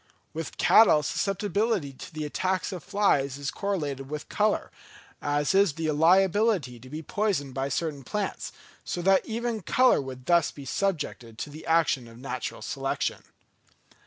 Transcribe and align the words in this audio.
With 0.33 0.57
cattle 0.57 1.03
susceptibility 1.03 1.93
to 1.93 2.11
the 2.11 2.25
attacks 2.25 2.71
of 2.71 2.83
flies 2.83 3.37
is 3.37 3.51
correlated 3.51 4.09
with 4.09 4.29
colour, 4.29 4.71
as 5.21 5.53
is 5.53 5.73
the 5.73 5.91
liability 5.91 6.79
to 6.79 6.89
be 6.89 7.03
poisoned 7.03 7.53
by 7.53 7.69
certain 7.69 8.03
plants; 8.03 8.51
so 8.83 9.03
that 9.03 9.23
even 9.27 9.61
colour 9.61 10.01
would 10.01 10.25
be 10.25 10.25
thus 10.31 10.53
subjected 10.65 11.37
to 11.37 11.51
the 11.51 11.67
action 11.67 12.07
of 12.07 12.17
natural 12.17 12.63
selection. 12.63 13.25